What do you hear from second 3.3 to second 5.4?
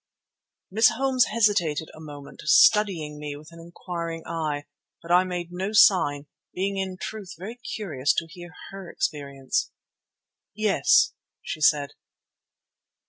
with an inquiring eye. But I